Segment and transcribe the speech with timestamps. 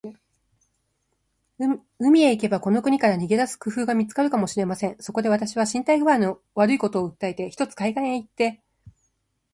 [1.99, 4.95] 海へ行けば、この国から逃げ出す工夫が見つかるかもしれません。
[4.99, 8.63] そこで、私は身体工合の悪いことを訴えて、ひとつ海岸へ行って